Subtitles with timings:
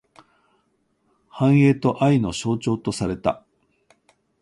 [1.29, 3.45] 繁栄と愛の象徴とされた。